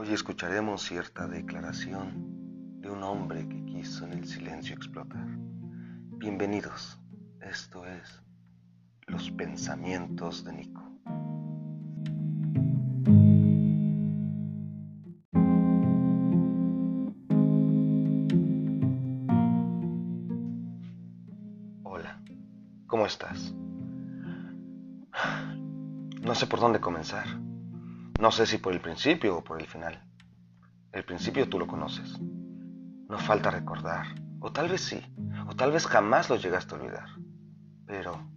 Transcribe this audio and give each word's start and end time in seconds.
Hoy 0.00 0.12
escucharemos 0.12 0.82
cierta 0.82 1.26
declaración 1.26 2.80
de 2.80 2.88
un 2.88 3.02
hombre 3.02 3.48
que 3.48 3.64
quiso 3.64 4.04
en 4.04 4.12
el 4.12 4.28
silencio 4.28 4.76
explotar. 4.76 5.26
Bienvenidos, 6.18 7.00
esto 7.40 7.84
es 7.84 8.22
Los 9.08 9.28
Pensamientos 9.32 10.44
de 10.44 10.52
Nico. 10.52 10.82
Hola, 21.82 22.22
¿cómo 22.86 23.04
estás? 23.04 23.52
No 26.22 26.36
sé 26.36 26.46
por 26.46 26.60
dónde 26.60 26.78
comenzar. 26.78 27.47
No 28.18 28.32
sé 28.32 28.46
si 28.46 28.58
por 28.58 28.72
el 28.72 28.80
principio 28.80 29.36
o 29.36 29.44
por 29.44 29.60
el 29.60 29.68
final. 29.68 30.02
El 30.90 31.04
principio 31.04 31.48
tú 31.48 31.56
lo 31.56 31.68
conoces. 31.68 32.18
No 33.08 33.16
falta 33.16 33.48
recordar. 33.52 34.06
O 34.40 34.50
tal 34.50 34.68
vez 34.68 34.80
sí. 34.80 35.00
O 35.46 35.54
tal 35.54 35.70
vez 35.70 35.86
jamás 35.86 36.28
lo 36.28 36.34
llegaste 36.34 36.74
a 36.74 36.78
olvidar. 36.78 37.08
Pero, 37.86 38.28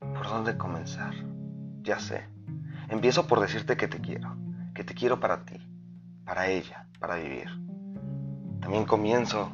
¿por 0.00 0.24
dónde 0.28 0.58
comenzar? 0.58 1.14
Ya 1.82 2.00
sé. 2.00 2.28
Empiezo 2.88 3.28
por 3.28 3.38
decirte 3.38 3.76
que 3.76 3.86
te 3.86 4.00
quiero. 4.00 4.36
Que 4.74 4.82
te 4.82 4.94
quiero 4.94 5.20
para 5.20 5.44
ti. 5.44 5.56
Para 6.24 6.48
ella. 6.48 6.88
Para 6.98 7.14
vivir. 7.14 7.48
También 8.60 8.86
comienzo 8.86 9.52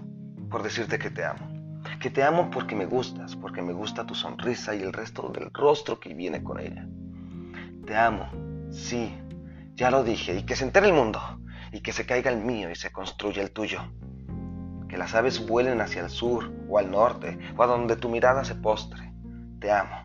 por 0.49 0.63
decirte 0.63 0.99
que 0.99 1.11
te 1.11 1.27
amo. 1.27 1.83
Que 2.01 2.09
te 2.09 2.23
amo 2.23 2.51
porque 2.51 2.75
me 2.75 2.87
gustas. 2.87 3.37
Porque 3.37 3.61
me 3.61 3.75
gusta 3.75 4.07
tu 4.07 4.15
sonrisa 4.15 4.75
y 4.75 4.81
el 4.81 4.95
resto 4.95 5.29
del 5.29 5.51
rostro 5.53 6.01
que 6.01 6.15
viene 6.15 6.43
con 6.43 6.59
ella. 6.59 6.89
Te 7.85 7.95
amo. 7.95 8.31
Sí, 8.71 9.15
ya 9.75 9.91
lo 9.91 10.05
dije, 10.05 10.39
y 10.39 10.43
que 10.45 10.57
se 10.57 10.65
entere 10.65 10.89
el 10.89 10.93
mundo, 10.93 11.21
y 11.73 11.81
que 11.81 11.93
se 11.93 12.05
caiga 12.05 12.31
el 12.31 12.39
mío 12.39 12.71
y 12.71 12.75
se 12.75 12.93
construya 12.93 13.43
el 13.43 13.51
tuyo. 13.51 13.81
Que 14.89 14.99
las 14.99 15.15
aves 15.15 15.47
vuelen 15.47 15.81
hacia 15.81 16.03
el 16.03 16.11
sur 16.11 16.53
o 16.69 16.79
al 16.79 16.91
norte 16.91 17.39
o 17.57 17.63
a 17.63 17.67
donde 17.67 17.97
tu 17.97 18.11
mirada 18.11 18.45
se 18.45 18.55
postre. 18.55 19.13
Te 19.59 19.73
amo, 19.73 19.97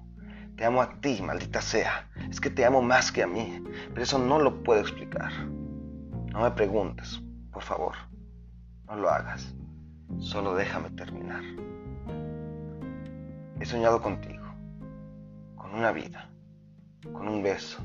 te 0.56 0.64
amo 0.64 0.82
a 0.82 1.02
ti, 1.02 1.22
maldita 1.22 1.62
sea. 1.62 2.10
Es 2.30 2.40
que 2.40 2.50
te 2.50 2.66
amo 2.66 2.82
más 2.82 3.12
que 3.12 3.24
a 3.24 3.28
mí, 3.28 3.62
pero 3.90 4.02
eso 4.02 4.18
no 4.18 4.40
lo 4.40 4.64
puedo 4.64 4.80
explicar. 4.80 5.32
No 6.32 6.42
me 6.42 6.52
preguntes, 6.52 7.22
por 7.52 7.64
favor, 7.64 7.96
no 8.86 8.96
lo 8.96 9.10
hagas. 9.10 9.54
Solo 10.20 10.56
déjame 10.56 10.90
terminar. 10.92 11.44
He 13.60 13.66
soñado 13.66 14.02
contigo, 14.02 14.46
con 15.56 15.74
una 15.74 15.92
vida, 15.92 16.30
con 17.12 17.28
un 17.28 17.44
beso, 17.44 17.80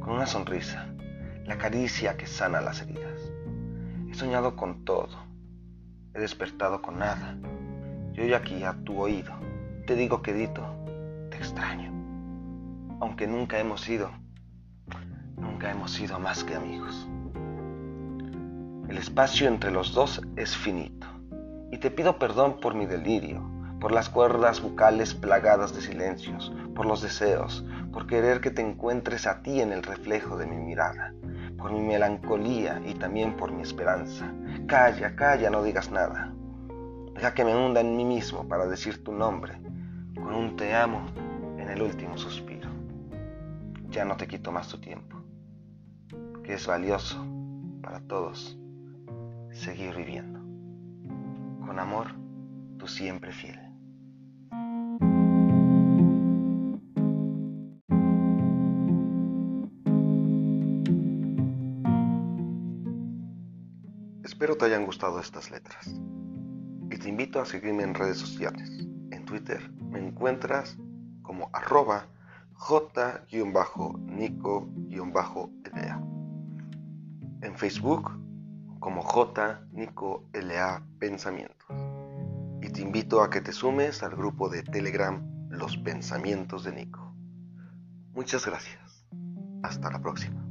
con 0.00 0.14
una 0.14 0.26
sonrisa 0.26 0.93
la 1.44 1.58
caricia 1.58 2.16
que 2.16 2.26
sana 2.26 2.60
las 2.60 2.80
heridas. 2.80 3.20
He 4.10 4.14
soñado 4.14 4.56
con 4.56 4.84
todo, 4.84 5.08
he 6.14 6.20
despertado 6.20 6.80
con 6.80 6.98
nada. 6.98 7.36
Y 8.14 8.20
hoy 8.20 8.34
aquí 8.34 8.62
a 8.64 8.74
tu 8.84 9.00
oído 9.00 9.32
te 9.86 9.96
digo 9.96 10.22
quedito, 10.22 10.62
te 11.30 11.36
extraño. 11.36 11.92
Aunque 13.00 13.26
nunca 13.26 13.58
hemos 13.58 13.82
sido, 13.82 14.10
nunca 15.36 15.70
hemos 15.70 15.90
sido 15.90 16.18
más 16.18 16.42
que 16.42 16.54
amigos. 16.54 17.06
El 18.88 18.96
espacio 18.96 19.46
entre 19.46 19.70
los 19.70 19.92
dos 19.92 20.22
es 20.36 20.56
finito. 20.56 21.06
Y 21.70 21.78
te 21.78 21.90
pido 21.90 22.18
perdón 22.18 22.60
por 22.60 22.74
mi 22.74 22.86
delirio, 22.86 23.42
por 23.84 23.92
las 23.92 24.08
cuerdas 24.08 24.62
bucales 24.62 25.12
plagadas 25.12 25.74
de 25.74 25.82
silencios, 25.82 26.50
por 26.74 26.86
los 26.86 27.02
deseos, 27.02 27.66
por 27.92 28.06
querer 28.06 28.40
que 28.40 28.50
te 28.50 28.62
encuentres 28.62 29.26
a 29.26 29.42
ti 29.42 29.60
en 29.60 29.72
el 29.72 29.82
reflejo 29.82 30.38
de 30.38 30.46
mi 30.46 30.56
mirada, 30.56 31.12
por 31.58 31.70
mi 31.70 31.80
melancolía 31.80 32.80
y 32.86 32.94
también 32.94 33.36
por 33.36 33.52
mi 33.52 33.60
esperanza. 33.60 34.32
Calla, 34.66 35.14
calla, 35.16 35.50
no 35.50 35.62
digas 35.62 35.90
nada. 35.90 36.32
Deja 37.12 37.34
que 37.34 37.44
me 37.44 37.54
hunda 37.54 37.82
en 37.82 37.94
mí 37.94 38.06
mismo 38.06 38.48
para 38.48 38.64
decir 38.64 39.04
tu 39.04 39.12
nombre, 39.12 39.60
con 40.14 40.34
un 40.34 40.56
te 40.56 40.74
amo 40.74 41.04
en 41.58 41.68
el 41.68 41.82
último 41.82 42.16
suspiro. 42.16 42.70
Ya 43.90 44.06
no 44.06 44.16
te 44.16 44.26
quito 44.26 44.50
más 44.50 44.66
tu 44.66 44.80
tiempo, 44.80 45.18
que 46.42 46.54
es 46.54 46.66
valioso 46.66 47.22
para 47.82 48.00
todos 48.00 48.58
seguir 49.50 49.94
viviendo. 49.94 50.40
Con 51.66 51.78
amor, 51.78 52.12
tu 52.78 52.86
siempre 52.86 53.30
fiel. 53.30 53.73
Espero 64.44 64.58
te 64.58 64.66
hayan 64.66 64.84
gustado 64.84 65.20
estas 65.20 65.50
letras. 65.50 65.86
Y 66.90 66.98
te 66.98 67.08
invito 67.08 67.40
a 67.40 67.46
seguirme 67.46 67.82
en 67.82 67.94
redes 67.94 68.18
sociales. 68.18 68.68
En 69.10 69.24
Twitter 69.24 69.72
me 69.80 70.06
encuentras 70.06 70.76
como 71.22 71.48
arroba 71.54 72.08
j-nico-la. 72.52 73.22
En 77.40 77.56
Facebook 77.56 78.10
como 78.80 79.00
j-nico-la 79.00 80.82
pensamientos. 80.98 81.66
Y 82.60 82.68
te 82.68 82.82
invito 82.82 83.22
a 83.22 83.30
que 83.30 83.40
te 83.40 83.52
sumes 83.52 84.02
al 84.02 84.14
grupo 84.14 84.50
de 84.50 84.62
Telegram 84.62 85.26
Los 85.48 85.78
Pensamientos 85.78 86.64
de 86.64 86.72
Nico. 86.72 87.14
Muchas 88.12 88.44
gracias. 88.44 89.06
Hasta 89.62 89.90
la 89.90 90.02
próxima. 90.02 90.44